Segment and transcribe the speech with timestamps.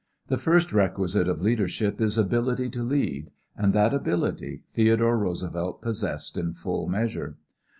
[0.29, 6.37] The first requisite of leadership is ability to lead, and that ability Theodore Roosevelt possessed
[6.39, 7.37] in full measure.